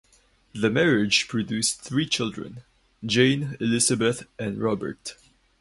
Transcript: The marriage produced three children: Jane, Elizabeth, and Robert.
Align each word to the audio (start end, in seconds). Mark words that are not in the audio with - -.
The 0.55 0.71
marriage 0.71 1.27
produced 1.27 1.81
three 1.81 2.07
children: 2.07 2.63
Jane, 3.05 3.55
Elizabeth, 3.59 4.23
and 4.39 4.57
Robert. 4.59 5.13